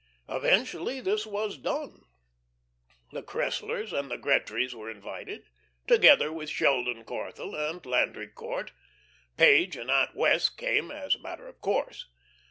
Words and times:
Eventually 0.27 0.99
this 0.99 1.27
was 1.27 1.59
done. 1.59 2.05
The 3.11 3.21
Cresslers 3.21 3.93
and 3.93 4.09
the 4.09 4.17
Gretrys 4.17 4.73
were 4.73 4.89
invited, 4.89 5.43
together 5.85 6.33
with 6.33 6.49
Sheldon 6.49 7.03
Corthell 7.05 7.53
and 7.53 7.85
Landry 7.85 8.29
Court. 8.29 8.71
Page 9.37 9.75
and 9.77 9.91
Aunt 9.91 10.15
Wess' 10.15 10.49
came 10.49 10.89
as 10.89 11.13
a 11.13 11.19
matter 11.19 11.47
of 11.47 11.61
course. 11.61 12.07